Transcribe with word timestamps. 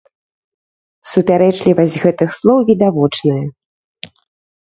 Супярэчлівасць 1.09 1.97
гэтых 2.05 2.29
слоў 2.37 2.59
відавочная. 2.69 3.43